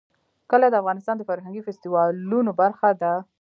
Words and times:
کلي 0.49 0.67
د 0.71 0.75
افغانستان 0.81 1.15
د 1.17 1.21
فرهنګي 1.29 1.61
فستیوالونو 1.65 2.51
برخه 2.61 2.89
ده. 3.01 3.13